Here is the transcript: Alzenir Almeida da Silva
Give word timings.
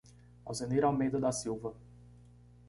Alzenir 0.53 0.83
Almeida 0.87 1.19
da 1.27 1.31
Silva 1.41 1.75